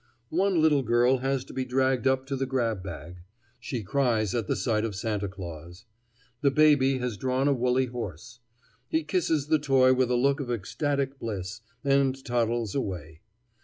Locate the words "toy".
9.59-9.93